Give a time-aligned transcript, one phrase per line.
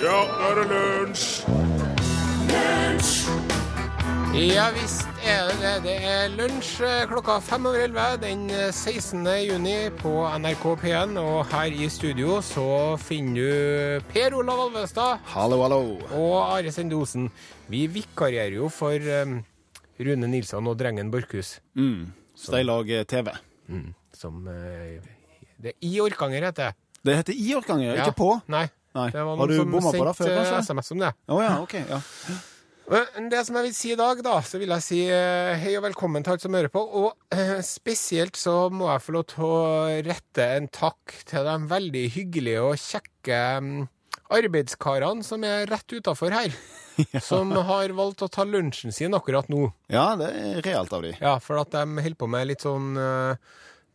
[0.00, 1.24] Ja, nå er det lunsj!
[4.40, 5.72] Ja visst er det det.
[5.84, 9.26] Det er lunsj eh, klokka fem over elleve den eh, 16.
[9.44, 11.12] juni på NRK P1.
[11.20, 13.36] Og her i studio så finner
[14.00, 15.80] du Per Olav Alvestad Hallo, hallo.
[16.16, 17.28] og Are Sendosen.
[17.70, 19.40] Vi vikarierer jo for um,
[20.00, 21.58] Rune Nilsson og drengen Borchhus.
[22.64, 23.34] lager TV.
[23.68, 23.90] Mm.
[24.16, 25.00] Som uh,
[25.60, 26.74] Det er i Orkanger, heter det.
[27.04, 28.04] Det heter I Orkanger, Ja.
[28.06, 28.32] ikke på?
[28.48, 28.66] Nei.
[28.98, 29.10] Nei.
[29.14, 30.62] Det var Har noen du som bomma på det før, kanskje?
[30.66, 31.10] SMS om det.
[31.30, 31.76] Oh, ja, OK.
[31.78, 32.00] ja.
[33.30, 35.84] Det som jeg vil si i dag, da, så vil jeg si eh, hei og
[35.84, 36.82] velkommen til alt som hører på.
[36.82, 39.60] Og eh, spesielt så må jeg få lov til å
[40.08, 43.80] rette en takk til de veldig hyggelige og kjekke mm,
[44.40, 46.54] arbeidskarene som er rett utafor her.
[47.24, 49.70] Som har valgt å ta lunsjen sin akkurat nå.
[49.88, 51.14] Ja, det er realt av de.
[51.16, 53.38] Ja, for at de holder på med litt sånn eh,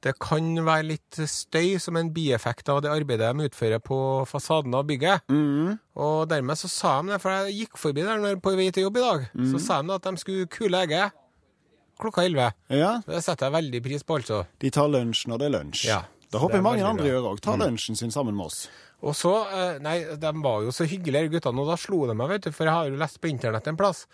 [0.05, 3.97] Det kan være litt støy som en bieffekt av det arbeidet de utfører på
[4.29, 5.23] fasaden av bygget.
[5.33, 5.79] Mm.
[5.97, 8.85] Og dermed så sa de det, for jeg gikk forbi der når, på vei til
[8.85, 9.47] jobb i dag, Mm.
[9.55, 11.11] så sa de at de skulle kule egget
[11.99, 12.51] klokka 11.
[12.69, 14.45] Ja, Det setter jeg veldig pris på, altså.
[14.59, 15.85] de tar lunsj når det er lunsj.
[15.89, 17.03] Ja, Det håper er jeg mange andre.
[17.05, 17.09] Mm.
[17.11, 17.41] gjør òg.
[17.41, 18.67] Tar lunsjen sin sammen med oss.
[19.01, 22.29] Og så, eh, nei, de var jo så hyggelige, guttene, og da slo de meg,
[22.29, 24.05] vet du, for jeg har jo lest på internett en plass,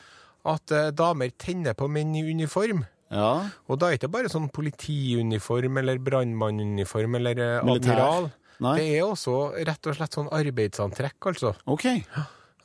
[0.45, 2.85] at eh, damer tenner på menn i uniform.
[3.11, 3.31] Ja.
[3.67, 8.29] Og da er det ikke bare sånn politiuniform eller brannmannuniform eller eh, admiral.
[8.61, 9.35] Det er også
[9.67, 11.55] rett og slett sånn arbeidsantrekk, altså.
[11.71, 11.87] OK.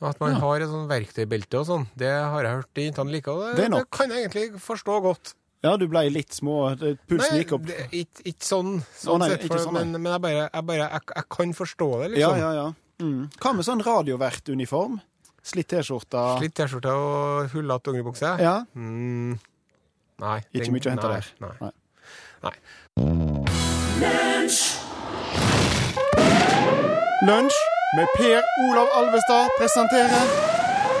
[0.07, 1.87] At man har et sånn verktøybelte og sånn.
[1.97, 5.33] Det har jeg hørt jentene liker, og Det det, det, kan jeg egentlig forstå godt.
[5.65, 7.65] Ja, du ble litt små Pulsen Nei, gikk opp.
[7.89, 11.05] ikke ikke sånn, sånn nei, sett, for, sånn, men, men jeg bare, jeg, bare jeg,
[11.15, 12.41] jeg kan forstå det, liksom.
[12.43, 12.67] ja, ja.
[13.01, 13.23] Mm.
[13.41, 14.99] Hva med sånn radiovertuniform?
[15.47, 16.21] Slitt T-skjorte?
[16.37, 18.31] Slitt T-skjorte og hullete dongeribukse?
[18.43, 18.55] Ja.
[18.77, 19.37] Mm,
[20.23, 20.39] nei.
[20.53, 21.31] Ikke mye å hente der.
[21.43, 21.55] Nei.
[21.61, 21.73] Nei.
[22.45, 22.55] nei.
[27.27, 27.57] Lunsj
[27.97, 30.27] med Per Olav Alvestad presenterer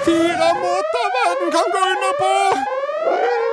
[0.05, 3.46] Fire måter verden kan gå under på!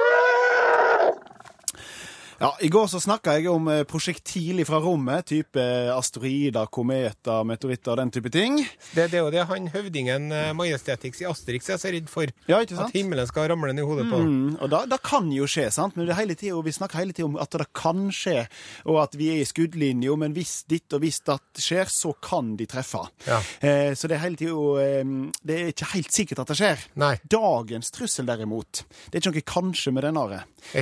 [2.41, 5.65] Ja, I går så snakka jeg om eh, prosjektil fra rommet, type
[5.95, 8.59] asteroider, kometer, meteoritter og den type ting.
[8.95, 12.31] Det, det er jo det han høvdingen Majestetics i Asterix er så redd for.
[12.51, 14.19] Ja, ikke At himmelen skal ramle ned i hodet på.
[14.25, 15.97] Mm, og da, da kan jo skje, sant?
[15.99, 18.45] Men det hele tiden, vi snakker hele tida om at det kan skje,
[18.89, 22.55] og at vi er i skuddlinja, men hvis ditt og hvis datt skjer, så kan
[22.59, 23.05] de treffe.
[23.29, 23.41] Ja.
[23.61, 25.15] Eh, så det er hele tida eh,
[25.45, 26.85] Det er ikke helt sikkert at det skjer.
[27.01, 27.15] Nei.
[27.31, 30.21] Dagens trussel, derimot, det er ikke noe kanskje med den.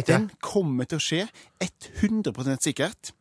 [0.08, 1.22] Den kommer til å skje
[1.62, 3.12] 100% sikkert.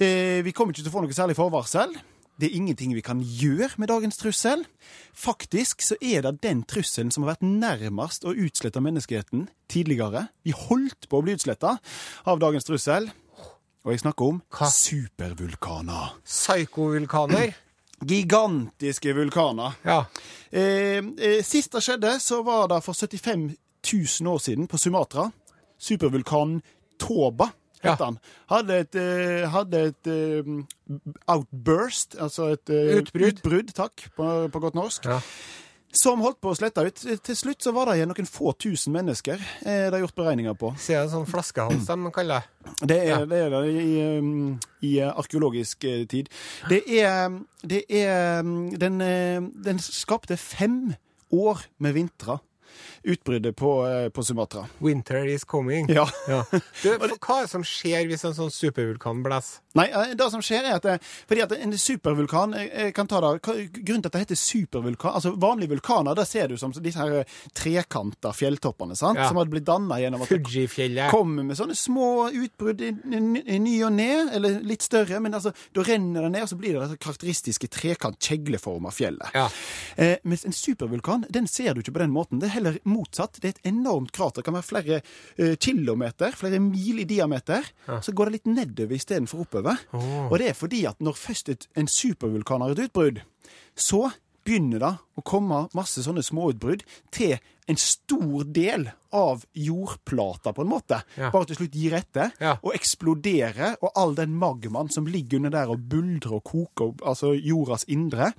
[0.00, 1.92] Eh, vi kommer ikke til å få noe særlig forvarsel.
[2.40, 4.64] Det er ingenting vi kan gjøre med dagens trussel.
[5.12, 10.30] Faktisk så er det den trusselen som har vært nærmest å utslette menneskeheten tidligere.
[10.46, 11.76] Vi holdt på å bli utsletta
[12.24, 13.10] av dagens trussel.
[13.84, 14.70] Og jeg snakker om Hva?
[14.72, 16.16] supervulkaner.
[16.24, 17.52] Psykovulkaner.
[18.10, 19.76] Gigantiske vulkaner.
[19.84, 20.04] Ja.
[20.50, 23.50] Eh, eh, sist det skjedde, så var det for 75
[23.84, 25.28] 000 år siden på Sumatra.
[25.80, 26.62] Supervulkanen
[27.00, 27.50] Toba
[27.82, 27.94] Ja.
[27.96, 28.18] han.
[28.52, 30.50] Hadde et, eh, hadde et eh,
[31.32, 33.38] outburst, altså et eh, Utbrudd.
[33.40, 35.16] utbrud, takk, på, på godt norsk, ja.
[35.96, 37.00] som holdt på å slette ut.
[37.24, 40.58] Til slutt så var det igjen noen få tusen mennesker eh, det er gjort beregninger
[40.60, 40.74] på.
[40.78, 42.76] Ser er en sånn flaskehals de kaller det.
[42.92, 43.24] Det er Ja.
[43.24, 46.28] det, er det i, um, i arkeologisk tid.
[46.68, 47.32] Det er,
[47.64, 49.00] det er um, den,
[49.64, 50.92] den skapte fem
[51.32, 52.40] år med vintre.
[53.02, 54.66] Utbruddet på, uh, på Sumatra.
[54.84, 55.88] Winter is coming.
[55.88, 56.06] Ja.
[56.28, 56.44] Ja.
[56.82, 59.60] Du, for hva er det som skjer hvis en sånn supervulkan blåser?
[59.78, 63.10] Nei, uh, det som skjer er at uh, Fordi at en supervulkan jeg, jeg kan
[63.10, 66.72] ta det, Grunnen til at det heter supervulkan altså Vanlige vulkaner det ser du som
[66.74, 67.24] disse her
[67.56, 69.18] trekanta fjelltoppene sant?
[69.18, 69.28] Ja.
[69.28, 72.90] som hadde blitt danna gjennom at det kommer med sånne små utbrudd i,
[73.60, 76.76] ny og ne, eller litt større, men altså, da renner det ned, og så blir
[76.76, 79.34] det det karakteristiske trekant-kjegleforma fjellet.
[79.36, 79.46] Ja.
[79.96, 82.40] Eh, mens en supervulkan, den ser du ikke på den måten.
[82.40, 83.40] Det er heller motsatt.
[83.40, 84.40] Det er et enormt krater.
[84.40, 87.66] Det kan være flere eh, kilometer, flere mil i diameter.
[88.04, 89.59] Så går det litt nedover istedenfor oppover.
[90.30, 93.22] Og det er fordi at når først et, en supervulkan har et utbrudd,
[93.76, 94.10] så
[94.44, 97.36] begynner det å komme masse sånne småutbrudd til
[97.70, 101.02] en stor del av jordplata, på en måte.
[101.18, 101.28] Ja.
[101.30, 102.56] Bare til slutt gir etter Ja.
[102.62, 107.34] og eksploderer, og all den magmaen som ligger under der og buldrer og koker, altså
[107.36, 108.32] jordas indre,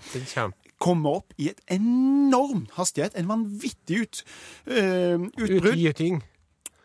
[0.81, 3.13] kommer opp i et enorm hastighet.
[3.15, 4.23] En vanvittig ut,
[4.67, 5.77] øh, utbrudd.
[5.77, 6.23] Utgyting.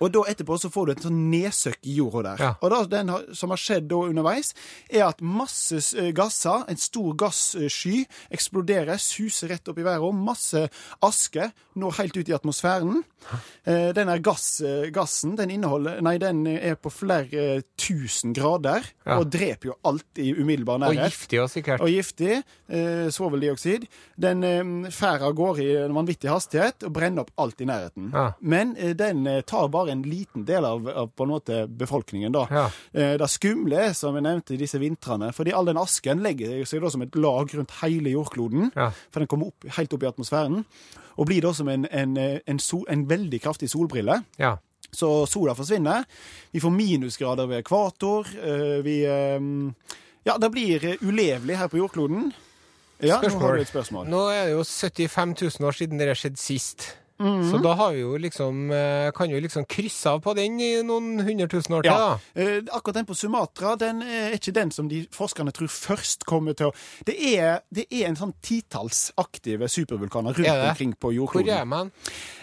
[0.01, 2.43] Og da etterpå så får du et sånn nedsøkk i jorda der.
[2.45, 2.51] Ja.
[2.61, 4.51] Og da, den har, som har skjedd da underveis,
[4.93, 8.03] er at masse eh, gasser, en stor gassky,
[8.35, 10.15] eksploderer, suser rett opp i været.
[10.27, 10.67] Masse
[11.05, 11.51] aske
[11.81, 13.03] når helt ut i atmosfæren.
[13.67, 18.35] Eh, den her gass, eh, gassen, den inneholder Nei, den er på flere eh, tusen
[18.37, 19.17] grader Ja.
[19.19, 20.99] og dreper jo alt i umiddelbar nærhet.
[20.99, 21.81] Og giftig også, sikkert.
[21.83, 22.43] Og giftig.
[22.69, 23.87] Eh, svoveldioksid.
[24.19, 28.11] Den eh, fær av gårde i en vanvittig hastighet og brenner opp alt i nærheten.
[28.15, 28.29] Ja.
[28.41, 32.45] Men eh, den tar bare en liten del av, av på en måte befolkningen, da.
[32.51, 32.65] Ja.
[32.93, 35.33] Eh, det skumle som jeg nevnte, i disse vintrene.
[35.37, 38.71] Fordi all den asken legger seg da som et lag rundt hele jordkloden.
[38.77, 38.91] Ja.
[39.11, 40.65] For den kommer opp, helt opp i atmosfæren.
[41.17, 44.19] Og blir da som en, en, en, sol, en veldig kraftig solbrille.
[44.43, 44.57] Ja.
[44.93, 46.05] Så sola forsvinner.
[46.55, 48.29] Vi får minusgrader ved ekvator.
[48.43, 49.41] eh, Vi eh,
[50.27, 52.33] Ja, det blir ulevelig her på jordkloden.
[53.05, 54.07] Ja, nå har du et spørsmål.
[54.09, 56.87] Nå er det jo 75 000 år siden det skjedde sist.
[57.19, 57.51] Mhm.
[57.51, 60.83] Så da har vi jo liksom, eh, kan vi liksom krysse av på den i
[60.83, 62.19] noen hundre tusen år til, Ja.
[62.35, 62.43] da.
[62.43, 66.55] Eh, akkurat den på Sumatra den er ikke den som de forskerne tror først kommer
[66.55, 66.75] til å
[67.07, 71.47] Det er, det er en sånn titalls aktive supervulkaner rundt omkring på jordkloden.
[71.47, 71.93] Hvor er man?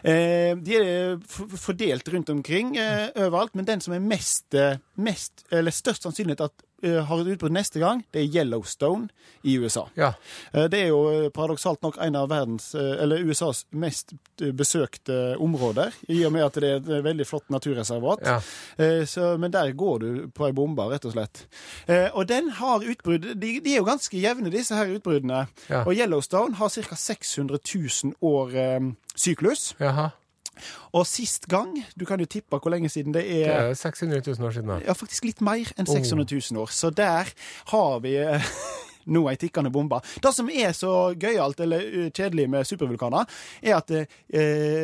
[0.03, 1.17] Eh, de er
[1.57, 6.41] fordelt rundt omkring eh, overalt, men den som er mest, eh, mest eller størst sannsynlighet
[6.41, 9.07] at eh, har et utbrudd neste gang, det er Yellowstone
[9.43, 9.85] i USA.
[9.95, 10.13] Ja.
[10.53, 14.51] Eh, Det er jo eh, paradoksalt nok en av verdens, eh, eller USAs mest eh,
[14.51, 18.19] besøkte områder, i og med at det er et eh, veldig flott naturreservat.
[18.25, 18.37] Ja.
[18.77, 21.45] Eh, Så, men der går du på ei bombe, rett og slett.
[21.87, 25.47] Eh, Og den har utbrudd de, de er jo ganske jevne, disse her utbruddene.
[25.69, 25.83] Ja.
[25.85, 26.95] Og Yellowstone har ca.
[26.95, 28.79] 600 000 år eh,
[29.15, 29.73] syklus.
[29.79, 30.09] Jaha.
[30.93, 33.69] Og sist gang Du kan jo tippe hvor lenge siden det Det er.
[33.71, 34.79] er 600 000 år siden, da.
[34.85, 35.93] Ja, faktisk litt mer enn Oh.
[35.95, 36.69] 600 000 år.
[36.71, 37.29] Så der
[37.73, 38.41] har vi eh,
[39.13, 39.99] nå ei tikkende bombe.
[40.23, 43.25] Det som er så gøyalt eller eh, kjedelig med supervulkaner,
[43.61, 44.05] er at eh,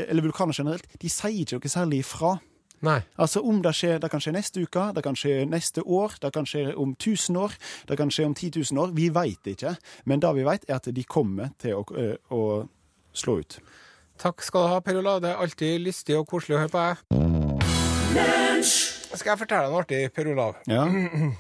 [0.10, 2.38] Eller vulkaner generelt, de sier ikke noe særlig ifra.
[2.81, 3.01] Nei.
[3.19, 6.30] Altså om det skjer, det kan skje neste uke, det kan skje neste år, det
[6.33, 7.51] kan skje om 1000 år,
[7.89, 8.94] det kan skje om 10 000 år.
[8.95, 9.74] Vi veit ikke.
[10.06, 11.83] Men det vi veit, er at de kommer til å,
[12.31, 12.42] å
[13.13, 13.57] slå ut.
[14.19, 15.21] Takk skal du ha, Per Olav.
[15.24, 16.95] Det er alltid lystig og koselig å høre på deg.
[18.68, 20.57] Skal jeg fortelle deg noe artig, Per Olav?
[20.68, 20.83] Ja.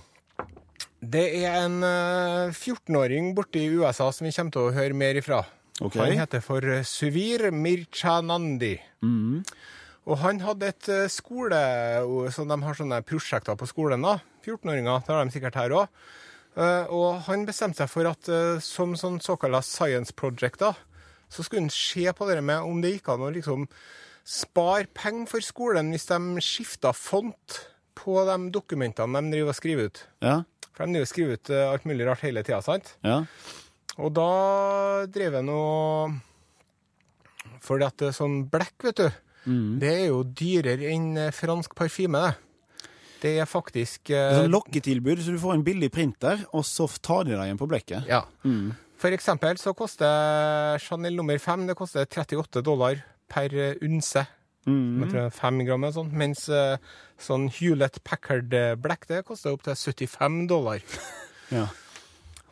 [0.99, 5.15] Det er en eh, 14-åring borte i USA som vi kommer til å høre mer
[5.15, 5.45] ifra.
[5.79, 6.01] Okay.
[6.01, 8.73] Han heter for eh, Suvir Mirchanandi.
[8.99, 9.45] Mm.
[10.11, 11.59] Og han hadde et eh, skole...
[12.35, 14.17] Så de har sånne prosjekter på skolen, da.
[14.43, 15.05] 14-åringer.
[15.07, 16.03] Det har de sikkert her òg.
[16.91, 20.73] Og han bestemte seg for at eh, som sånn såkalte science project, da,
[21.29, 23.67] så skulle en se på det med om det gikk an å liksom
[24.29, 27.59] spare penger for skolen hvis de skifta font
[27.99, 30.01] på de dokumentene de driver og skriver ut.
[30.25, 30.35] Ja.
[30.73, 32.93] For de driver og skriver ut eh, alt mulig rart hele tida, sant?
[33.03, 33.21] Ja.
[33.99, 34.27] Og da
[35.11, 36.13] drev jeg noe
[37.65, 39.09] For at det er sånn blekk, vet du,
[39.49, 39.79] Mm.
[39.79, 42.35] det er jo dyrere enn eh, fransk parfyme, det.
[43.21, 46.65] Det er faktisk Det er eh, sånn lokketilbud, så du får en billig printer, og
[46.67, 48.05] så tar de deg igjen på blekket.
[48.07, 48.21] Ja.
[48.43, 48.73] Mm.
[48.99, 52.99] For eksempel så koster Chanel nummer fem det koster 38 dollar
[53.31, 53.53] per
[53.85, 54.25] unse.
[54.67, 55.05] Mm.
[55.05, 56.09] Jeg er fem gram og sånn.
[56.19, 56.79] Mens eh,
[57.21, 60.83] sånn Hewlett Packard eh, Black det koster opp til 75 dollar.
[61.49, 61.63] Ja.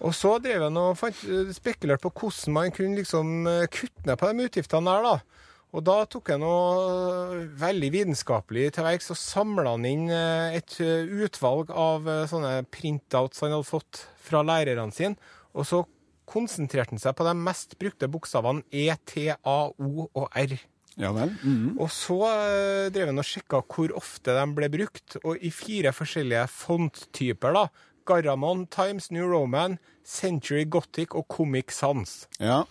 [0.01, 4.31] Og så drev han og eh, spekulerte på hvordan man kunne liksom kutte ned på
[4.31, 5.43] de utgiftene der, da.
[5.77, 11.69] Og da tok han noe veldig vitenskapelig til verks og samla han inn et utvalg
[11.69, 15.29] av sånne printouts han hadde fått fra lærerne sine.
[15.53, 15.83] Og så
[16.27, 20.57] konsentrerte han seg på de mest brukte bokstavene E, T, A, O og R.
[20.97, 21.33] ja vel.
[21.43, 21.77] Mm.
[21.77, 25.93] Og så eh, drev han og sjekka hvor ofte de ble brukt, og i fire
[25.95, 27.67] forskjellige fonttyper, da.
[28.07, 29.77] Garamond, Times New Roman,
[30.07, 32.21] Century Gothic og Comic Sans.
[32.39, 32.61] Ja.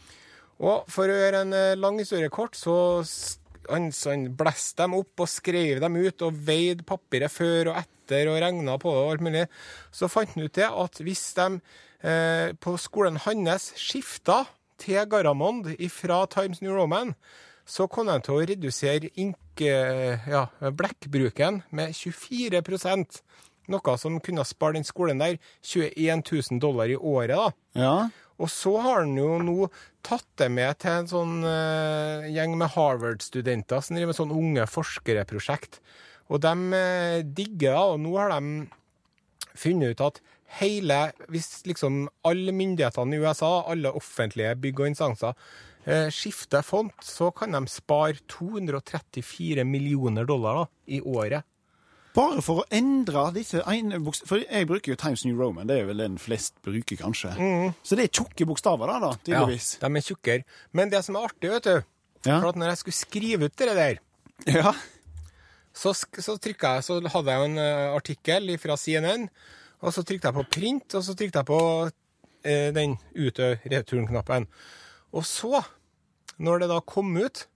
[0.56, 2.76] Og for å gjøre en eh, lang historie kort, så
[3.70, 7.80] han, så han blæste dem opp og skrev dem ut og veide papiret før og
[7.82, 9.44] etter og regna på det og alt mulig.
[9.92, 11.48] Så fant han ut det at hvis de
[12.02, 14.44] eh, på skolen hans skifta
[14.80, 17.14] til Garamond fra Times New Roman,
[17.66, 23.22] så kom de til å redusere ink, eh, ja, blekkbruken med 24%
[23.66, 27.34] Noe som kunne spare den skolen der 21 000 dollar i året.
[27.34, 27.50] da.
[27.74, 27.96] Ja.
[28.38, 29.68] Og så har han jo nå
[30.06, 34.66] tatt det med til en sånn uh, gjeng med Harvard-studenter som driver med sånn unge
[34.70, 35.80] forskere-prosjekt.
[36.30, 38.68] Og de uh, digger det, og nå har de
[39.56, 40.20] funnet ut at
[40.60, 45.34] hele Hvis liksom alle myndighetene i USA, alle offentlige bygg og instanser,
[45.86, 51.42] eh, skifter font, så kan de spare 234 millioner dollar da, i året.
[52.16, 55.88] Bare for å endre disse ene For jeg bruker jo Times New Roman, det er
[55.90, 57.34] vel den flest bruker, kanskje.
[57.84, 59.74] Så det er tjukke bokstaver, da, da tydeligvis.
[59.82, 60.44] de er tjukkere.
[60.72, 61.82] Men det som er artig, vet du,
[62.26, 62.40] Ja.
[62.40, 63.98] for at når jeg skulle skrive ut det der
[64.48, 64.72] Ja.
[65.76, 69.28] Så, så trykka jeg, så hadde jeg en eh, artikkel fra CNN,
[69.82, 71.60] og så trykte jeg på print, og så trykte jeg på
[72.46, 74.48] eh, den utø-returen-knappen.
[75.16, 75.62] Og så,
[76.42, 77.46] når det da kom ut,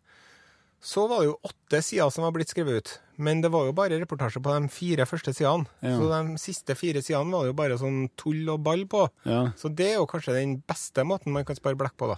[0.81, 2.93] så var det jo åtte sider som var blitt skrevet ut.
[3.21, 5.69] Men det var jo bare reportasje på de fire første sidene.
[5.85, 5.93] Ja.
[5.99, 9.05] Så de siste fire sidene var det jo bare sånn tull og ball på.
[9.29, 9.50] Ja.
[9.61, 12.17] Så det er jo kanskje den beste måten man kan spare blekk på, da.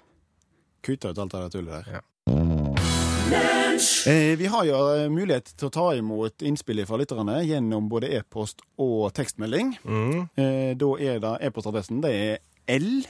[0.86, 1.98] Kutte ut alt det der tullet der.
[1.98, 2.04] Ja.
[4.06, 8.10] Eh, vi har jo eh, mulighet til å ta imot innspill fra lytterne gjennom både
[8.18, 9.76] e-post og tekstmelding.
[9.84, 10.18] Mm.
[10.38, 12.02] Eh, da er det e-postadressen.
[12.04, 13.04] Det er l.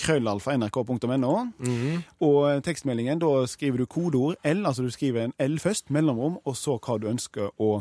[0.00, 1.32] Krøllalfa.nrk.no.
[1.62, 2.04] Mm.
[2.26, 6.56] Og tekstmeldingen, da skriver du kodeord L, altså du skriver en L først, mellomrom, og
[6.58, 7.76] så hva du ønsker å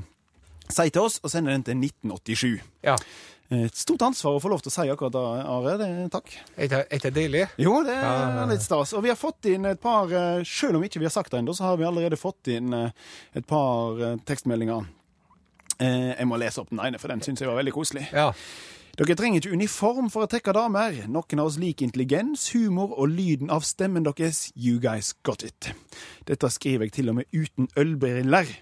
[0.70, 2.62] si til oss, og sender den til 1987.
[2.86, 2.98] Ja.
[3.54, 5.76] Et stort ansvar å få lov til å si akkurat det, Are.
[5.78, 6.34] Det, takk.
[6.56, 7.44] Er ikke det deilig?
[7.62, 8.96] Jo, det er litt stas.
[8.98, 11.42] Og vi har fått inn et par eh, Selv om ikke vi har sagt det
[11.42, 14.90] ennå, så har vi allerede fått inn eh, et par eh, tekstmeldinger.
[15.84, 18.06] Jeg må lese opp den ene, for den syns jeg var veldig koselig.
[18.16, 18.30] Ja.
[18.94, 21.00] Dere trenger ikke uniform for å trekke damer.
[21.10, 24.46] Noen av oss liker intelligens, humor og lyden av stemmen deres.
[24.54, 25.74] You guys got it.
[26.30, 28.54] Dette skriver jeg til og med uten ølbriller.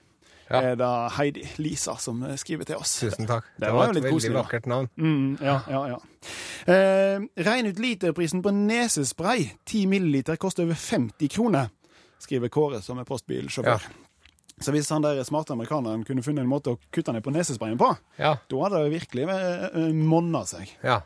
[0.51, 0.61] Ja.
[0.71, 2.97] Er det Heidi Lisa som eh, skriver til oss.
[2.99, 3.45] Tusen takk.
[3.55, 4.89] Det Det, var var, et veldig koselig, vakkert navn.
[4.97, 5.99] Mm, ja, ja, ja.
[6.67, 9.49] Eh, regn ut literprisen på nesespray.
[9.65, 11.69] 10 milliliter koster over 50 kroner,
[12.19, 13.87] skriver Kåre, som er postbilsjåfør.
[14.61, 17.79] Så hvis han der smarte amerikaneren kunne funnet en måte å kutte ned på nesesprayen
[17.81, 18.35] på, Ja.
[18.49, 20.69] da hadde det virkelig uh, monna seg.
[20.83, 21.01] ja.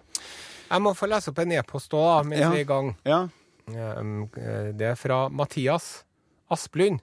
[0.71, 2.49] Jeg må få lese opp en e-post òg, mens Ja.
[2.49, 2.95] vi er i gang.
[3.05, 3.27] Ja.
[3.69, 6.03] Eh, Det er fra Mathias
[6.51, 6.99] Asplund,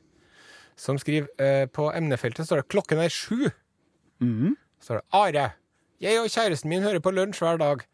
[0.82, 3.52] som skriver eh, på emnefeltet står det 'Klokken er sju'.
[4.80, 5.50] Så står det 'Are,
[6.00, 7.84] jeg og kjæresten min hører på lunsj hver dag.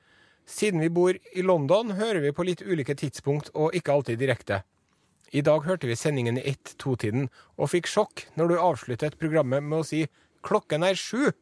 [0.47, 4.63] Siden vi bor i London, hører vi på litt ulike tidspunkt, og ikke alltid direkte.
[5.33, 7.29] I dag hørte vi sendingen i ett-to-tiden,
[7.59, 10.09] og fikk sjokk når du avsluttet programmet med å si
[10.43, 11.35] 'klokken er sju'.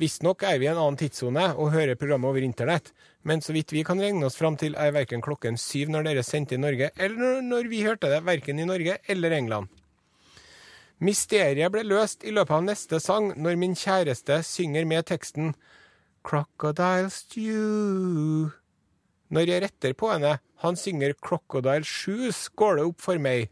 [0.00, 3.72] Visstnok er vi i en annen tidssone og hører programmet over internett, men så vidt
[3.72, 6.90] vi kan regne oss fram til, er verken klokken syv når dere sendte i Norge,
[6.96, 9.68] eller når vi hørte det, verken i Norge eller England.
[11.02, 15.54] Mysteriet ble løst i løpet av neste sang, når min kjæreste synger med teksten
[16.22, 18.52] Crocodile stew.
[19.32, 23.50] Når jeg retter på henne, han synger Crocodile shoes, går det opp for meg.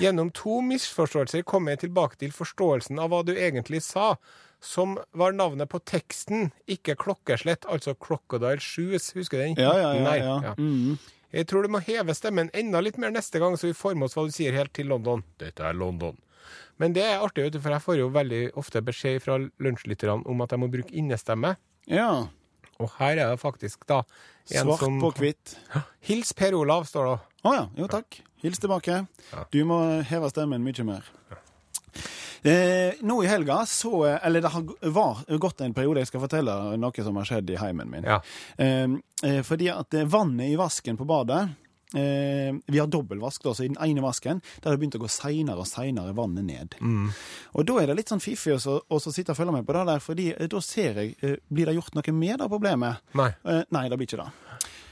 [0.00, 4.16] Gjennom to misforståelser kom jeg tilbake til forståelsen av hva du egentlig sa,
[4.60, 9.12] som var navnet på teksten, ikke klokkeslett, altså Crocodile shoes.
[9.14, 9.58] Husker du den?
[9.62, 10.18] Ja, ja, ja.
[10.18, 10.36] ja.
[10.50, 10.58] ja.
[10.58, 10.98] Mhm.
[11.32, 14.08] Jeg tror du må heve stemmen enda litt mer neste gang, så vi får med
[14.08, 15.22] oss hva du sier helt til London.
[15.38, 16.18] Dette er London.
[16.80, 20.54] Men det er artig, for jeg får jo veldig ofte beskjed fra lunsjlytterne om at
[20.54, 21.56] jeg må bruke innestemme.
[21.86, 22.26] ja.
[22.80, 23.98] Og her er det faktisk da
[24.56, 25.50] en Svart som på hvitt.
[26.08, 27.16] Hils Per Olav, står det.
[27.44, 27.66] Å ja.
[27.76, 28.22] Jo, takk.
[28.40, 29.02] Hils tilbake.
[29.34, 29.42] Ja.
[29.52, 29.76] Du må
[30.08, 31.10] heve stemmen mye mer.
[32.42, 36.54] Eh, nå i helga så Eller det har, var gått en periode jeg skal fortelle
[36.80, 38.06] noe som har skjedd i heimen min.
[38.08, 38.20] Ja.
[38.56, 38.86] Eh,
[39.28, 41.42] eh, fordi at eh, vannet i vasken på badet
[41.94, 45.02] eh, Vi har dobbeltvask, da, så i den ene vasken der har det begynt å
[45.04, 46.78] gå seinere og seinere vannet ned.
[47.52, 49.76] Og da er det litt sånn fiffig å så- å sitte og følge med på
[49.76, 53.04] det der, fordi eh, da ser jeg eh, Blir det gjort noe med det problemet?
[53.20, 53.30] Nei.
[53.44, 54.30] Eh, nei, det blir ikke det.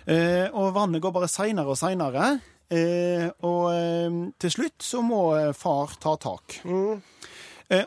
[0.08, 2.40] Eh, og vannet går bare seinere og seinere.
[2.70, 6.58] Eh, og eh, til slutt så må eh, far ta tak.
[6.68, 6.98] Eh,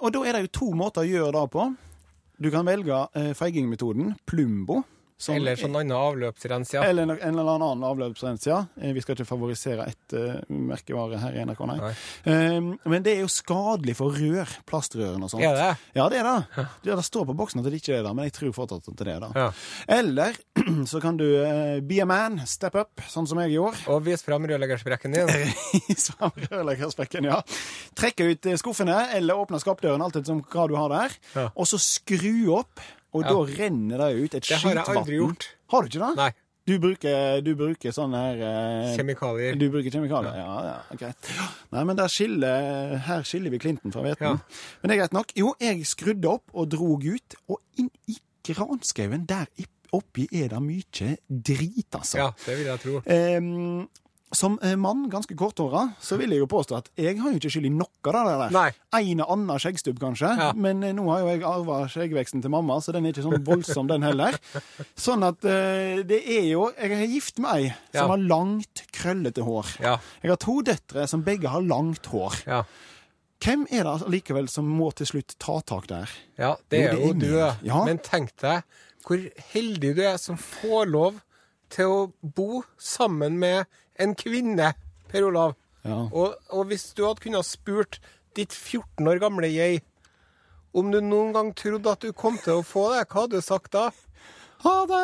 [0.01, 1.63] og da er det jo to måter å gjøre det på.
[2.41, 4.81] Du kan velge eh, feigingmetoden, Plumbo.
[5.21, 6.81] Som Eller er- sånn annen avløpsrens, ja.
[6.89, 8.63] eller en eller annen avløpsrens, ja.
[8.81, 11.77] Eh, Vi skal ikke favorisere ett uh, merkevare her i NRK, nei.
[11.77, 11.91] Nei.
[12.57, 15.45] Um, men det er jo skadelig for rør, plastrørene og sånt.
[15.45, 15.69] Er det?
[15.97, 16.65] Ja, det er det.
[16.87, 19.03] Ja, det står på boksen at det ikke er det, men jeg tror fortsatt at
[19.03, 19.31] det er det.
[19.37, 19.49] Ja.
[19.99, 20.39] Eller
[20.91, 23.85] så kan du uh, be a man, step up, sånn som jeg gjorde.
[23.93, 25.29] Og vis fram rørleggersprekken din.
[25.87, 27.43] vis fram rørleggersprekken, ja.
[27.97, 31.19] Trekke ut skuffene, eller åpne skapdøren, alt etter som hva du har der.
[31.37, 31.47] Ja.
[31.53, 32.81] Og så skru opp,
[33.13, 33.29] og Ja.
[33.33, 35.47] da renner det ut et Det har jeg aldri gjort.
[35.71, 36.15] Har du ikke det?
[36.17, 36.31] Nei.
[36.69, 39.55] Du bruker, du bruker sånne her eh, Kjemikalier.
[39.57, 40.35] Du bruker kjemikalier?
[40.37, 41.31] Ja, ja, greit.
[41.73, 44.21] Nei, men skiller, her skiller vi Clinton fra hveten.
[44.21, 44.59] Ja.
[44.81, 45.33] Men det er greit nok.
[45.35, 49.49] Jo, jeg skrudde opp og drog ut, og inn i granskauen der
[49.91, 52.17] oppi er det mye drit, altså.
[52.21, 53.01] Ja, det vil jeg tro.
[53.11, 53.87] Ehm,
[54.31, 57.49] som eh, mann, ganske korthåra, så vil jeg jo påstå at jeg har jo ikke
[57.51, 58.53] skyld i noe av det der.
[58.55, 58.69] Nei.
[59.01, 60.51] En og annen skjeggstubb, kanskje, Ja.
[60.55, 63.43] men eh, nå har jo jeg arva skjeggveksten til mamma, så den er ikke sånn
[63.47, 64.37] voldsom, den heller.
[65.07, 68.07] Sånn at uh, det er jo Jeg er gift med ei som Ja.
[68.13, 69.73] har langt, krøllete hår.
[69.83, 69.97] Ja.
[70.23, 72.39] Jeg har to døtre som begge har langt hår.
[72.47, 72.61] Ja.
[73.41, 76.09] Hvem er det likevel som må til slutt ta tak der?
[76.37, 77.73] Ja, det Jo, er det jo er du.
[77.89, 78.63] Men tenk deg
[79.01, 79.17] hvor
[79.55, 81.19] heldig du er som får lov
[81.73, 83.65] til å bo sammen med
[83.99, 84.73] en kvinne,
[85.11, 85.55] Per Olav.
[85.83, 86.05] Ja.
[86.11, 87.99] Og, og hvis du hadde kunnet spurt
[88.37, 89.81] ditt 14 år gamle jeg,
[90.77, 93.43] om du noen gang trodde at du kom til å få det, hva hadde du
[93.43, 93.89] sagt da?
[94.61, 94.97] Ja, det,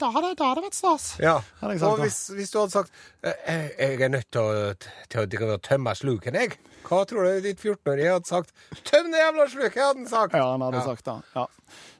[0.00, 1.06] det, hadde- vært stas.
[1.22, 2.90] Ja, Og hvis, hvis du hadde sagt
[3.22, 4.74] «Eh, Jeg er nødt til å,
[5.08, 6.58] til å, drive og tømme sluken, jeg.
[6.86, 8.50] Hva tror du ditt 14-årige hadde sagt?
[8.86, 10.34] Tøm det jævla sluket, hadde han sagt.
[10.38, 10.86] Ja, han hadde Ja.
[10.86, 11.16] sagt det.
[11.34, 11.46] Ja.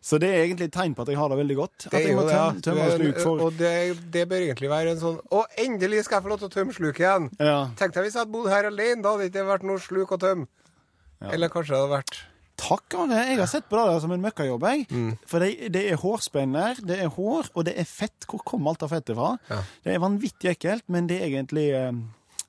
[0.03, 1.77] Så det er egentlig et tegn på at jeg har det veldig godt.
[1.87, 3.75] Det at jeg må tømme, tømme sluk for Og det,
[4.13, 6.75] det bør egentlig være en sånn Å, endelig skal jeg få lov til å tømme
[6.75, 7.31] sluket igjen.
[7.39, 7.61] Ja.
[7.79, 10.13] Tenk deg hvis jeg hadde bodd her alene, da hadde det ikke vært noe sluk
[10.13, 10.47] å tømme.
[11.31, 12.19] Eller kanskje det hadde vært
[12.63, 13.23] Takk, Are.
[13.27, 14.67] Jeg har sett på det som en møkkajobb.
[14.71, 14.87] jeg.
[14.91, 15.17] Mm.
[15.27, 18.27] For det, det er hårspenner, det er hår, og det er fett.
[18.31, 19.35] Hvor kom alt av fettet fra?
[19.51, 19.63] Ja.
[19.83, 21.93] Det er vanvittig ekkelt, men det er egentlig eh,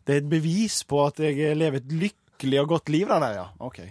[0.05, 3.09] Det er et bevis på at jeg lever et lykkelig og godt liv.
[3.09, 3.49] Der, ja.
[3.59, 3.81] OK.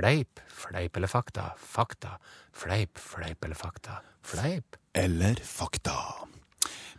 [0.00, 2.16] fleip, fleip eller fakta, fakta,
[2.56, 4.76] fleip, fleip eller fakta, fleip.
[4.96, 6.29] Eller fakta.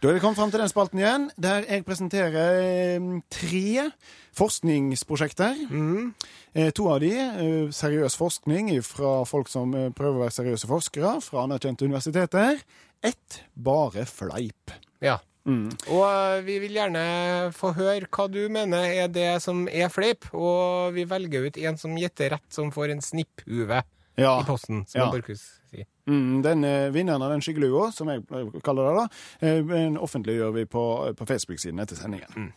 [0.01, 3.83] Da er vi kommet fram til den spalten igjen, der jeg presenterer eh, tre
[4.33, 5.59] forskningsprosjekter.
[5.69, 6.07] Mm.
[6.73, 11.13] To av de eh, seriøs forskning fra folk som eh, prøver å være seriøse forskere
[11.21, 12.57] fra anerkjente universiteter.
[13.05, 14.73] Ett bare fleip.
[15.05, 15.19] Ja.
[15.45, 17.05] Og eh, vi vil gjerne
[17.53, 21.77] få høre hva du mener er det som er fleip, og vi velger ut en
[21.77, 23.83] som gjetter rett, som får en snipphue
[24.17, 24.39] Ja.
[24.41, 25.11] i posten, som Ja.
[25.13, 25.87] Borchhus sier.
[26.09, 30.51] Mm, den eh, vinneren av den skyggelua, som jeg eh, kaller det, da, eh, offentliggjør
[30.57, 30.83] vi på,
[31.17, 32.51] på Facebook-siden etter sendingen.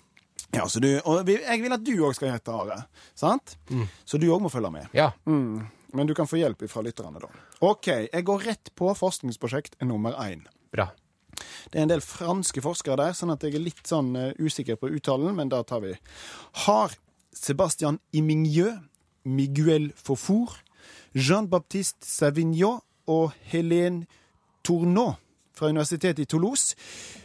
[0.54, 2.84] Ja, så du, og jeg vil at du òg skal gjette, Are.
[3.18, 3.56] Sant?
[4.06, 4.92] Så du òg må følge med.
[4.94, 5.10] Ja.
[5.26, 5.64] Mm.
[5.94, 7.30] Men du kan få hjelp fra lytterne, da.
[7.64, 10.44] OK, jeg går rett på forskningsprosjekt nummer én.
[10.74, 10.88] Bra.
[11.70, 14.78] Det er en del franske forskere der, sånn at jeg er litt sånn uh, usikker
[14.78, 15.94] på uttalen, men da tar vi.
[16.66, 16.94] Har
[17.34, 18.78] Sebastian Imigneux,
[19.24, 20.58] Miguel Fofour,
[21.14, 24.06] Jean-Baptiste Savignon og Helene
[24.64, 25.14] Tourneau
[25.54, 26.74] fra Universitetet i Toulouse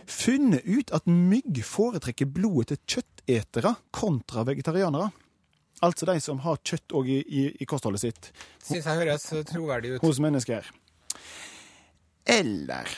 [0.10, 5.10] funnet ut at mygg foretrekker blodet til kjøttetere kontra vegetarianere?
[5.86, 8.30] Altså de som har kjøtt òg i, i, i kostholdet sitt
[8.66, 10.04] Syns jeg høres troverdig ut.
[10.04, 10.68] hos mennesker.
[12.30, 12.92] Eller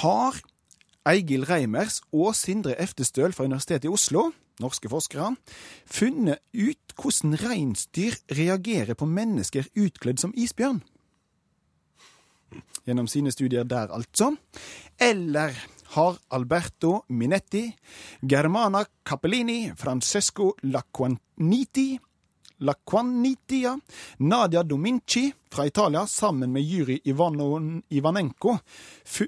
[0.00, 0.38] har
[1.04, 4.30] Eigil Reimers og Sindre Eftestøl fra Universitetet i Oslo,
[4.62, 5.34] norske forskere,
[5.84, 10.80] funnet ut hvordan reinsdyr reagerer på mennesker utkledd som isbjørn?
[12.84, 14.34] Gjennom sine studier der, altså.
[15.00, 15.54] Eller
[15.94, 17.68] har Alberto Minetti,
[18.22, 21.98] Germana Cappellini, Francesco Laquaniti
[22.58, 23.78] Laquanitia.
[24.16, 26.62] Nadia Dominci fra Italia sammen med
[27.04, 28.58] Ivano- Ivanenko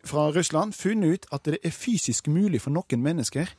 [0.04, 3.50] fra Russland funnet ut at det er fysisk mulig for noen mennesker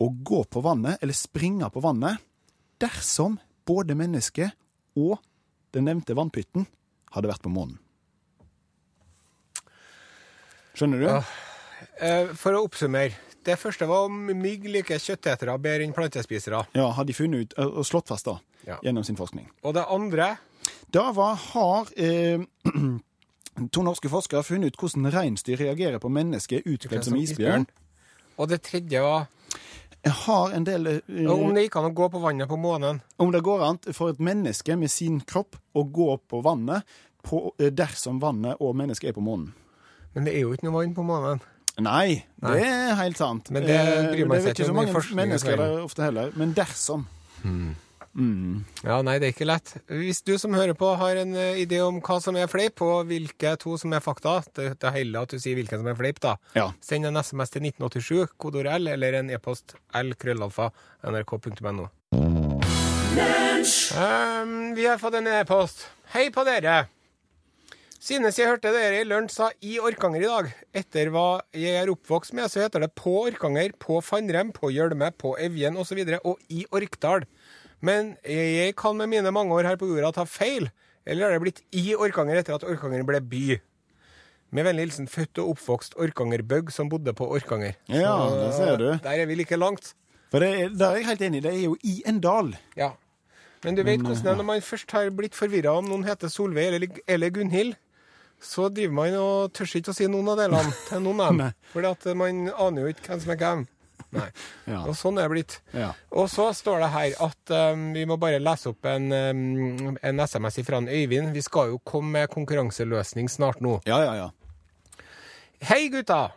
[0.00, 2.18] å gå på vannet eller springe på vannet
[2.80, 4.56] dersom både mennesket
[4.96, 5.18] og
[5.74, 6.66] den nevnte vannpytten
[7.12, 7.78] hadde vært på månen.
[10.74, 11.06] Skjønner du?
[11.08, 11.22] Ja.
[12.00, 13.16] Eh, For å oppsummere.
[13.44, 16.66] Det første var om mygg liker kjøttetere bedre enn plantespisere.
[16.76, 18.76] Ja, har de funnet ut og slått fast da, Ja.
[18.84, 19.48] gjennom sin forskning.
[19.64, 20.38] Og det andre
[20.92, 22.38] Da var, har eh,
[23.72, 27.66] to norske forskere funnet ut hvordan reinsdyr reagerer på mennesker utkledd som isbjørn.
[28.38, 29.28] Og det tredje var
[30.04, 33.02] Jeg har en del uh, om det gikk an å gå på vannet på månen.
[33.20, 36.82] Om det går an for et menneske med sin kropp å gå på vannet
[37.22, 39.52] på, eh, dersom vannet og mennesket er på månen.
[40.14, 41.42] Men det er jo ikke noe vann på månen.
[41.80, 42.56] Nei, Nei.
[42.58, 43.50] det er helt sant.
[43.54, 46.32] Men det Eh, bryr man seg ikke så mange mennesker der ofte heller.
[46.36, 47.06] Men dersom.
[48.82, 49.70] Ja, nei, det er ikke lett.
[49.86, 53.06] Hvis du som hører på har en uh, idé om hva som er fleip, og
[53.06, 56.18] hvilke to som er fakta, det, det heldig at du sier hvilken som er fleip,
[56.20, 56.34] da.
[56.58, 56.72] Ja.
[56.82, 60.72] Send en SMS til 1987, kodeord L, eller en e-post l-krøllalfa
[61.06, 61.86] nrk.no.
[63.94, 65.86] Um, vi har fått en e-post.
[66.12, 66.88] Hei på dere!
[68.00, 70.46] Synes jeg hørte dere i lunsj sa i Orkanger i dag.
[70.80, 75.10] Etter hva jeg er oppvokst med, så heter det på Orkanger, på Fannrem, på Gjølme,
[75.20, 75.82] på Evjen osv.
[75.82, 77.26] Og, så videre, og i Orkdal.
[77.84, 80.70] Men jeg kan med mine mange år her på jorda ta feil.
[81.04, 83.58] Eller er det blitt i Orkanger etter at Orkanger ble by?
[84.56, 87.76] Med vennlig hilsen født og oppvokst Orkanger-bøgg som bodde på Orkanger.
[87.92, 88.88] Ja, det ser du.
[88.96, 89.92] Der er vi like langt.
[90.32, 91.44] For det er, der er jeg helt enig.
[91.44, 92.54] Det er jo i en dal.
[92.80, 92.94] Ja.
[93.60, 96.32] Men du vet hvordan det er når man først har blitt forvirra om noen heter
[96.32, 97.76] Solveig eller, eller Gunhild.
[98.40, 101.52] Så driver man og tør ikke å si noen av delene til noen av dem.
[101.72, 103.68] For man aner jo ikke hvem som er hvem.
[104.16, 104.30] Nei.
[104.70, 104.84] Ja.
[104.86, 105.54] Og sånn er det blitt.
[105.74, 105.88] Ja.
[106.14, 110.22] Og så står det her at um, vi må bare lese opp en, um, en
[110.22, 111.32] SMS fra Øyvind.
[111.34, 113.80] Vi skal jo komme med konkurranseløsning snart nå.
[113.90, 115.08] Ja, ja, ja.
[115.66, 116.28] Hei, gutta!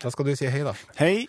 [0.00, 0.72] Da skal du si hei, da.
[0.96, 1.28] Hei.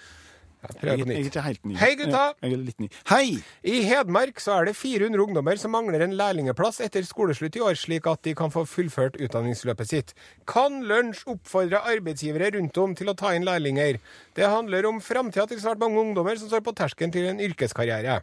[0.62, 1.76] Jeg, er ikke helt ny.
[1.80, 2.22] Hei, gutta!
[2.38, 2.88] Jeg, er litt ny.
[3.10, 3.40] Hei!
[3.66, 7.80] I Hedmark så er det 400 ungdommer som mangler en lærlingeplass etter skoleslutt i år,
[7.82, 10.14] slik at de kan få fullført utdanningsløpet sitt.
[10.50, 13.98] Kan Lunsj oppfordre arbeidsgivere rundt om til å ta inn lærlinger?
[14.38, 18.22] Det handler om framtida til svært mange ungdommer som står på terskelen til en yrkeskarriere.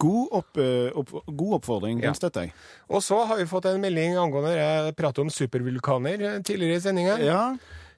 [0.00, 2.00] God, opp, eh, opp, god oppfordring.
[2.00, 2.10] Ja.
[2.10, 2.56] Den støtter jeg.
[2.88, 6.84] Og så har vi fått en melding angående jeg pratet om supervulkaner eh, tidligere i
[6.88, 7.24] sendingen.
[7.24, 7.42] Ja.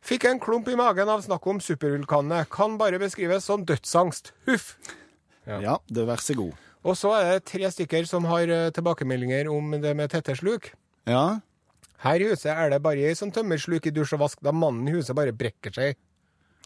[0.07, 2.45] Fikk en klump i magen av snakk om supervulkanene.
[2.53, 4.31] Kan bare beskrives som dødsangst.
[4.47, 4.77] Huff.
[5.47, 5.59] Ja.
[5.63, 6.55] ja, det vær så god.
[6.87, 10.71] Og så er det tre stykker som har eh, tilbakemeldinger om det med tette sluk.
[11.11, 11.41] Ja.
[12.05, 14.55] Her i huset er det bare ei som tømmer sluk i dusj og vask, da
[14.55, 15.99] mannen i huset bare brekker seg.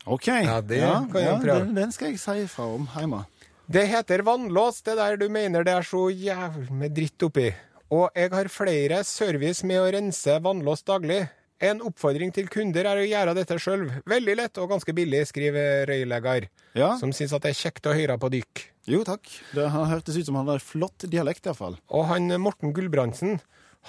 [0.05, 0.29] OK.
[0.29, 1.65] Ja, det kan jeg prøve.
[1.65, 3.25] Den, den skal jeg si fra om hjemme.
[3.71, 7.49] Det heter vannlås, det der du mener det er så jævlig med dritt oppi.
[7.89, 11.23] Og jeg har flere service med å rense vannlås daglig.
[11.61, 13.83] En oppfordring til kunder er å gjøre dette sjøl.
[14.09, 16.95] Veldig lett og ganske billig, skriver røylegger, Ja.
[16.97, 18.63] som syns at det er kjekt å høre på dykk.
[18.89, 19.29] Jo, takk.
[19.53, 21.77] Det har hørtes ut som han hadde flott dialekt, iallfall.
[21.91, 23.41] Og han Morten Gulbrandsen,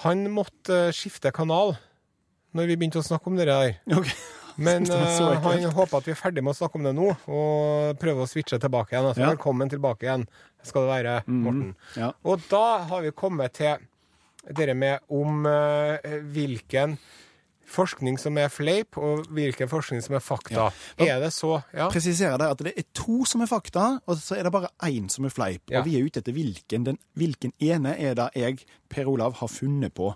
[0.04, 1.78] han måtte eh, skifte kanal
[2.52, 3.78] når vi begynte å snakke om det der.
[3.88, 4.12] Okay.
[4.58, 7.96] Men eh, han håper at vi er ferdig med å snakke om det nå, og
[7.98, 9.08] prøver å switche tilbake igjen.
[9.08, 9.32] Altså, Ja.
[9.32, 10.28] Velkommen tilbake igjen
[10.62, 11.72] skal det være, Morten.
[11.96, 12.12] Ja.
[12.28, 13.80] Og da har vi kommet til
[14.52, 15.96] dere med om uh,
[16.34, 16.98] hvilken
[17.68, 20.68] forskning som er fleip, og hvilken forskning som er fakta.
[20.98, 21.06] Ja.
[21.16, 21.60] Er det så?
[21.72, 21.88] Ja.
[21.92, 25.08] Presiserer der at det er to som er fakta, og så er det bare én
[25.12, 25.62] som er fleip.
[25.70, 25.80] Ja.
[25.80, 26.84] Og vi er ute etter hvilken.
[26.88, 28.60] Den, hvilken ene er det jeg,
[28.92, 30.10] Per Olav, har funnet på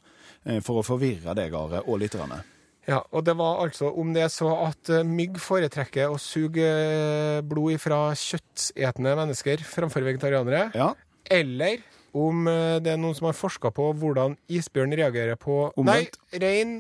[0.44, 2.42] eh, for å forvirre deg, Are, og lytterne.
[2.86, 6.62] Ja, og det var altså om det er så at eh, mygg foretrekker å suge
[6.62, 10.92] eh, blod fra kjøttetende mennesker framfor vegetarianere, Ja.
[11.30, 11.80] eller
[12.16, 12.46] om
[12.80, 16.14] det er noen som har forska på hvordan isbjørn reagerer på Omvendt.
[16.32, 16.70] Nei, rein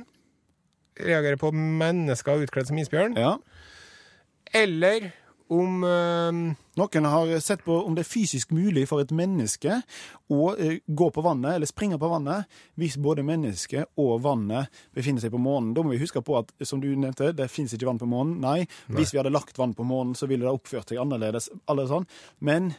[1.00, 3.16] reagerer på mennesker utkledd som isbjørn.
[3.20, 3.36] ja.
[4.54, 5.10] Eller
[5.48, 9.78] om eh, Noen har sett på om det er fysisk mulig for et menneske
[10.32, 15.22] å eh, gå på vannet, eller springe på vannet, hvis både mennesket og vannet befinner
[15.22, 15.72] seg på månen.
[15.76, 18.40] Da må vi huske på at, som du nevnte, det fins ikke vann på månen.
[18.42, 18.66] Nei.
[18.92, 21.48] Hvis vi hadde lagt vann på månen, så ville det oppført seg annerledes.
[21.70, 22.08] Alle sånn.
[22.44, 22.74] Men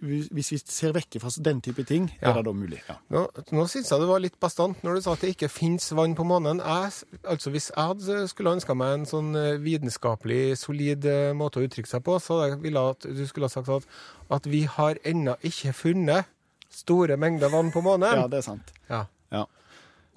[0.00, 2.30] hvis vi ser vekk fra den type ting, Ja.
[2.30, 2.78] er det da mulig.
[2.88, 2.94] Ja.
[3.10, 5.90] Nå, nå syns jeg det var litt bastant når du sa at det ikke fins
[5.92, 6.60] vann på månen.
[6.62, 6.92] Jeg,
[7.24, 11.88] altså Hvis jeg skulle ønska meg en sånn eh, vitenskapelig, solid eh, måte å uttrykke
[11.90, 13.86] seg på, så ville jeg at du skulle ha sagt at,
[14.30, 16.26] at vi har ennå ikke funnet
[16.70, 18.14] store mengder vann på månen.
[18.22, 18.72] ja, det er sant.
[18.88, 19.06] Ja.
[19.32, 19.46] Ja.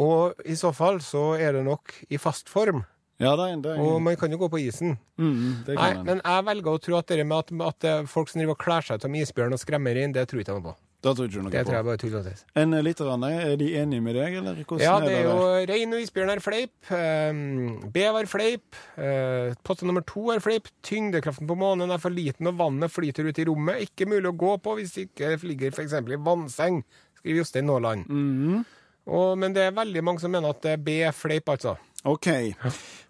[0.02, 2.84] Og i så fall så er det nok i fast form.
[3.21, 4.95] Ja, det er, det er, Og man kan jo gå på isen.
[5.21, 8.31] mm, det Nei, men jeg velger å tro at det med at, at er folk
[8.31, 10.62] som driver og kler seg ut som isbjørn og skremmer inn, det tror ikke jeg
[10.62, 10.79] noe på.
[11.01, 11.77] Det tror ikke noe Det tror på.
[11.77, 12.41] jeg bare og tøys.
[12.62, 15.21] En eh, lytterne, er de enige med deg, eller hvordan Ja, er det det?
[15.21, 16.73] er jo rein og isbjørn er fleip.
[16.93, 18.77] Um, Bev er fleip.
[18.97, 20.69] Uh, Potte nummer to er fleip.
[20.86, 23.81] Tyngdekraften på månen er for liten, og vannet flyter ut i rommet.
[23.88, 25.97] Ikke mulig å gå på hvis det ikke ligger f.eks.
[25.97, 26.84] i vannseng,
[27.17, 28.05] skriver Jostein Nåland.
[28.10, 28.62] Mhm.
[29.10, 31.73] Og, men det er veldig mange som mener at det er B er fleip, altså.
[32.03, 32.27] OK.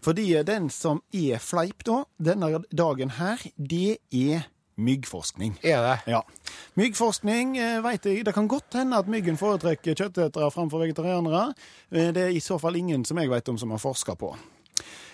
[0.03, 4.47] Fordi den som er fleip, da, denne dagen her, det er
[4.81, 5.57] myggforskning.
[5.63, 5.97] Er det?
[6.11, 6.21] Ja.
[6.79, 11.53] Myggforskning veit jeg Det kan godt hende at myggen foretrekker kjøttetere framfor vegetarianere.
[11.91, 14.35] Eh, det er i så fall ingen som jeg vet om som har forska på.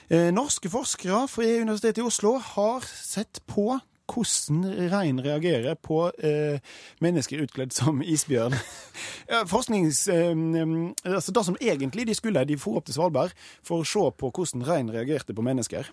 [0.09, 3.73] Eh, norske forskere fra Universitetet i Oslo har sett på
[4.07, 6.59] hvordan rein reagerer på eh,
[7.03, 8.55] mennesker utkledd som isbjørn.
[9.47, 10.07] forsknings...
[10.07, 13.33] Eh, mm, altså det som egentlig de skulle, de for opp til Svalbard
[13.65, 15.89] for å se på hvordan rein reagerte på mennesker.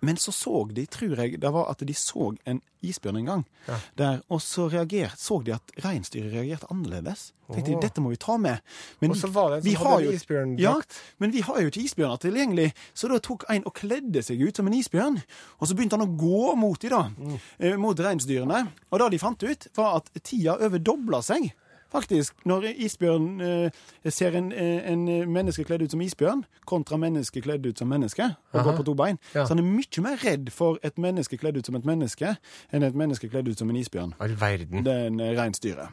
[0.00, 3.40] Men så så de, tror jeg, det var at de så en isbjørn en gang.
[3.66, 3.78] Ja.
[3.98, 7.32] Der, og så reagert, så de at reinsdyret reagerte annerledes.
[7.50, 8.62] Tenkte de, dette må vi ta med.
[9.02, 10.94] Men Og så var det en vi som hadde jo- isbjørn isbjørndrakt.
[11.02, 14.38] Ja, men vi har jo ikke isbjørner tilgjengelig, så da tok en og kledde seg
[14.46, 15.18] ut som en isbjørn.
[15.58, 17.38] Og så begynte han å gå mot de da, Mm.
[17.58, 18.68] eh, mot reinsdyrene.
[18.92, 21.50] Og det de fant ut, var at tida overdobla seg.
[21.92, 23.70] Faktisk, når isbjørn eh,
[24.12, 28.24] ser en, eh, en menneske kledd ut som isbjørn, kontra menneske kledd ut som menneske,
[28.52, 28.64] og Aha.
[28.70, 29.44] går på to bein, Ja.
[29.46, 32.36] så han er mye mer redd for et menneske kledd ut som et menneske,
[32.72, 34.12] enn et menneske kledd ut som en isbjørn.
[34.20, 34.84] All verden.
[34.84, 35.88] Det er eh, reinsdyret.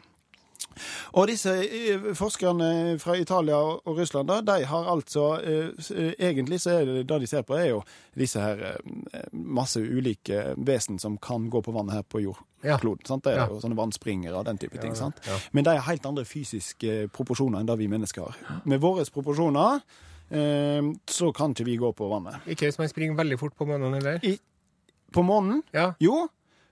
[1.14, 6.70] Og disse eh, forskerne fra Italia og Russland, da, de har altså eh, Egentlig så
[6.82, 7.84] er det det de ser på, er jo
[8.18, 13.06] disse her eh, masse ulike vesen som kan gå på vannet her på jordkloden.
[13.08, 13.24] sant?
[13.24, 13.48] Det er Ja.
[13.52, 14.96] jo sånne vannspringere og den type ting.
[14.96, 15.16] sant?
[15.28, 15.38] ja.
[15.54, 18.62] Men de har helt andre fysiske proporsjoner enn det vi mennesker har.
[18.66, 19.82] Med våre proporsjoner
[20.32, 22.36] eh, så kan ikke vi gå på vannet.
[22.48, 24.20] Ikke hvis man springer veldig fort på månen eller?
[24.26, 24.38] I,
[25.14, 25.94] på månen Ja.
[26.00, 26.28] jo,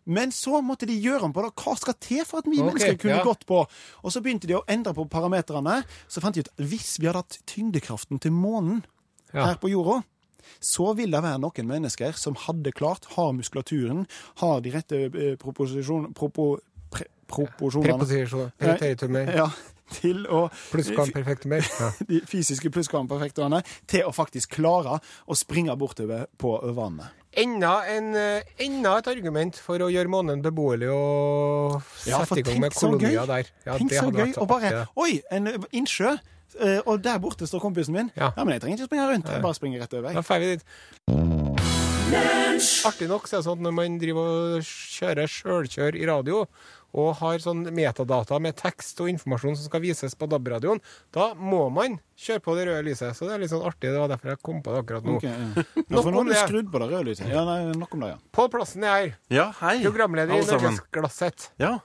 [0.05, 1.51] men så måtte de gjøre om på det.
[1.63, 3.25] Hva skal til for at vi okay, mennesker kunne ja.
[3.25, 3.61] gått på?
[4.03, 5.81] Og så begynte de å endre på parametrene.
[6.11, 8.83] Så fant de ut at hvis vi hadde hatt tyngdekraften til månen
[9.33, 9.47] Ja.
[9.47, 10.03] her på jorda,
[10.59, 14.05] så vil det være noen mennesker som hadde klart, har muskulaturen,
[14.43, 16.59] har de rette eh, proposisjon, propo,
[16.93, 18.05] pre, proporsjonene
[19.33, 19.49] ja,
[19.95, 20.45] til å.
[21.79, 21.89] Ja.
[22.09, 27.19] de fysiske plusskvamperfektene til å faktisk klare å springe bortover på vannet.
[27.33, 32.45] Enda, en, eh, enda et argument for å gjøre månen beboelig og Ja, sette i
[32.45, 33.49] gang med kolonier der.
[33.65, 34.35] Ja, Tenk det så gøy!
[34.37, 34.83] Og bare.
[35.01, 36.13] Oi, en innsjø!
[36.59, 38.11] eh, Og der borte står kompisen min.
[38.15, 38.31] Ja.
[38.37, 39.29] Ja, men jeg trenger ikke springe rundt.
[39.33, 40.13] Jeg bare springer rett over.
[40.13, 40.63] Da får vi dit.
[42.85, 44.29] Artig nok så er det sånn at når man driver
[44.59, 46.43] og kjører sjølkjør i radio,
[46.93, 50.81] og har sånn metadata med tekst og informasjon som skal vises på DAB-radioen,
[51.15, 53.15] da må man kjøre på det røde lyset.
[53.17, 53.89] Så det er litt sånn artig.
[53.89, 55.15] Det var derfor jeg kom på det akkurat nå.
[55.17, 55.63] Okay, ja.
[55.89, 56.41] Nok ja, om det.
[56.43, 57.31] skrudd på det røde lyset.
[57.33, 58.19] Ja, nei, nok om det, ja.
[58.37, 59.15] Pål Plassen er her.
[59.33, 59.79] Ja, hei.
[59.85, 60.45] Programleder i.
[60.45, 61.49] Norgesglasset.
[61.61, 61.79] Ja.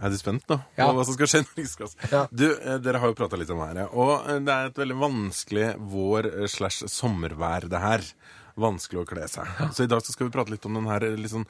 [0.00, 0.56] Er du spent nå?
[0.78, 0.86] Ja.
[0.96, 2.10] Hva som skal skje i Norgesklasse?
[2.12, 2.22] Ja.
[2.32, 3.90] Du, eh, dere har jo prata litt om været.
[3.92, 8.06] Og eh, det er et veldig vanskelig vår- eh, slash sommervær, det her.
[8.60, 9.46] Vanskelig å kle seg.
[9.74, 11.48] Så i dag så skal vi prate litt om den her litt sånn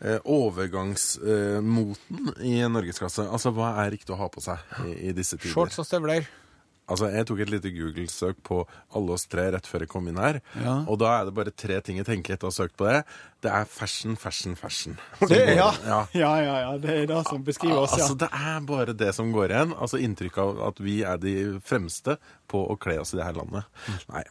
[0.00, 3.22] eh, overgangsmoten i norgesklasse.
[3.26, 5.54] Altså, hva er riktig å ha på seg i, i disse tider?
[5.54, 6.22] Shorts og støvler.
[6.90, 8.62] Altså, Jeg tok et lite Google-søk på
[8.98, 10.40] alle oss tre rett før jeg kom inn her.
[10.58, 10.80] Ja.
[10.90, 13.04] Og da er det bare tre ting jeg tenker etter å ha søkt på det.
[13.42, 14.98] Det er fashion, fashion, fashion.
[15.30, 15.70] Det, ja.
[15.86, 16.00] Ja.
[16.14, 16.72] ja, ja.
[16.82, 18.04] Det er det som beskriver oss, ja.
[18.04, 19.76] Altså, Det er bare det som går igjen.
[19.78, 22.18] Altså Inntrykk av at vi er de fremste
[22.50, 23.64] på å kle oss i det her landet.
[24.10, 24.24] Nei.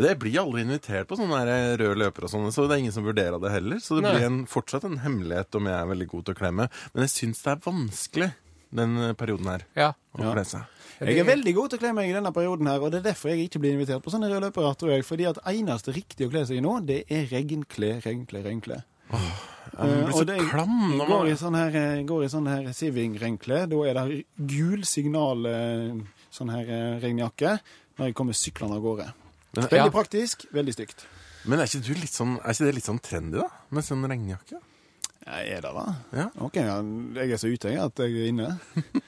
[0.00, 2.96] Det blir aldri invitert på sånne der røde løpere og sånne, så det er ingen
[2.96, 3.80] som vurderer det heller.
[3.84, 4.16] Så det Nei.
[4.16, 6.82] blir en, fortsatt en hemmelighet om jeg er veldig god til å kle meg.
[6.94, 8.32] Men jeg syns det er vanskelig
[8.74, 9.92] den perioden her Ja.
[10.18, 10.34] Ja.
[11.00, 13.12] Jeg er veldig god til å kle meg i denne perioden her, og det er
[13.12, 15.04] derfor jeg ikke blir invitert på sånne røde løpere, tror jeg.
[15.06, 18.80] Fordi at eneste riktige å kle seg i nå, det er regnkle, regnkle, regnkle.
[19.12, 19.28] Åh,
[19.78, 22.72] man Eh, blir så klam når Går i sånn her, eh, går i sånn her
[22.72, 23.68] Siving-regnkle.
[23.68, 25.94] Da er det gul signal eh,
[26.34, 27.60] sånn her eh, regnjakke
[27.98, 29.12] når jeg kommer syklende av gårde.
[29.54, 29.88] Veldig Ja.
[29.90, 31.06] praktisk, veldig stygt.
[31.46, 33.48] men er, ikke du litt sånn, er ikke det litt sånn trendy, da?
[33.70, 34.58] Med sånn regnjakke?
[35.28, 35.86] Ja, er det da?
[36.16, 36.26] Ja.
[36.40, 36.78] OK, ja,
[37.20, 38.46] jeg er så ute jeg, at jeg er inne.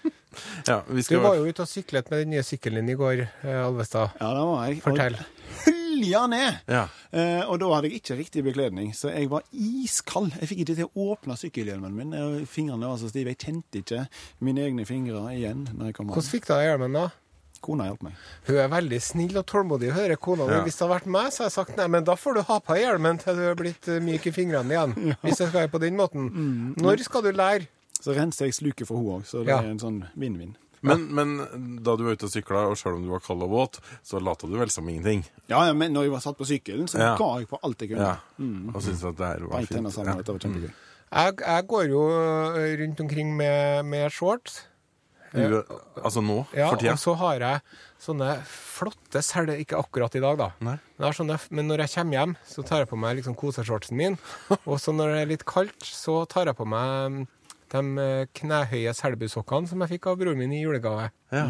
[0.69, 3.23] ja vi Du var jo ute og syklet med den nye sykkelen din i går,
[3.25, 4.13] eh, Alvestad.
[4.21, 4.83] Ja, det var jeg.
[4.85, 5.17] Fortell.
[5.17, 6.61] Og hølja ned!
[6.69, 6.85] Ja.
[7.11, 10.35] Eh, og da hadde jeg ikke riktig bekledning, så jeg var iskald.
[10.41, 12.15] Jeg fikk ikke til å åpne sykkelhjelmen min.
[12.21, 13.33] og Fingrene var så stive.
[13.33, 14.05] Jeg kjente ikke
[14.45, 17.09] mine egne fingre igjen når jeg kom Hvordan fikk du av hjelmen, da?
[17.61, 18.14] Kona hjalp meg.
[18.46, 20.46] Hun er veldig snill og tålmodig, hører kona.
[20.49, 20.62] Ja.
[20.64, 22.57] Hvis det hadde vært meg, så hadde jeg sagt nei, men da får du ha
[22.64, 24.94] på hjelmen til du er blitt eh, myk i fingrene igjen.
[25.23, 26.31] Hvis det skal være på den måten.
[26.81, 27.68] Når skal du lære?
[28.01, 29.59] Så renser jeg sluket for henne òg, så det Ja.
[29.61, 30.57] er en sånn vinn-vinn.
[30.81, 31.35] Men, men
[31.85, 34.16] da du var ute og sykla, og selv om du var kald og våt, så
[34.25, 35.27] lata du vel som ingenting?
[35.53, 37.11] Ja, ja, men når jeg var satt på sykkelen, så Ja.
[37.20, 38.07] ga jeg på alt jeg kunne.
[38.09, 38.16] Ja.
[38.73, 39.92] Og syntes at det her var Beint fint.
[39.92, 40.23] sammen, Ja.
[40.23, 40.73] det var kjempegøy.
[41.12, 42.03] Jeg, jeg går jo
[42.57, 44.62] eh, rundt omkring med, med shorts.
[45.33, 45.61] Du,
[46.03, 46.95] altså nå, Ja, for tida?
[46.97, 47.61] og så har jeg
[48.03, 50.49] sånne flotte selger, ikke akkurat i dag, da.
[50.64, 53.99] Men, jeg sånne, men når jeg kommer hjem, så tar jeg på meg liksom koseshortsen
[54.01, 54.16] min.
[54.71, 57.21] Og så når det er litt kaldt, så tar jeg på meg mm,
[57.71, 61.11] de eh, knehøye selbusokkene som jeg fikk av broren min i julegave.
[61.31, 61.45] Ja.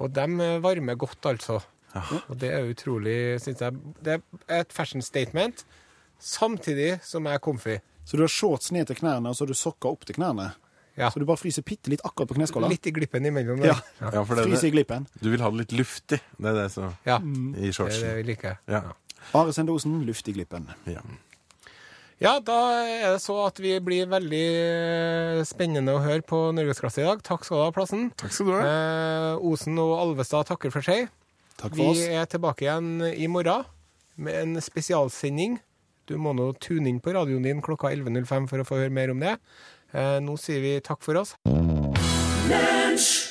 [0.00, 1.60] Og de eh, varmer godt, altså.
[2.30, 3.78] Og det er utrolig, syns jeg.
[4.00, 5.64] Det er et fashion statement,
[6.22, 7.78] samtidig som jeg er comfy.
[8.06, 10.52] Så du har shorts ned til knærne, og så har du sokker opp til knærne?
[10.98, 11.10] Ja.
[11.10, 12.68] Så du bare fryser bitte litt akkurat på kneskåla?
[12.72, 13.62] Litt i glippen imellom.
[13.64, 13.76] Ja.
[14.00, 14.18] der.
[14.18, 15.06] ja, for det, Fryser i glippen.
[15.20, 16.20] du vil ha det litt luftig.
[16.36, 17.18] Det er det som ja.
[17.20, 18.60] I Det er det vi liker.
[18.68, 18.82] Ja.
[19.36, 20.70] Are Sendosen, luft i glippen.
[20.90, 21.02] ja.
[22.20, 27.00] Ja, da er det så at vi blir veldig eh, spennende å høre på Norgesklasse
[27.00, 27.22] i dag.
[27.24, 28.10] Takk skal du ha, Plassen.
[28.20, 28.60] Takk skal du ha.
[28.60, 31.08] Eh, Osen og Alvestad takker for seg.
[31.56, 32.02] Takk Vi oss.
[32.04, 33.64] Vi er tilbake igjen i morgen
[34.20, 35.56] med en spesialsending.
[36.04, 39.14] Du må nå tune inn på radioen din klokka 11.05 for å få høre mer
[39.14, 39.38] om det.
[39.94, 41.34] Eh, nå sier vi takk for oss.
[42.50, 43.29] Lunsj!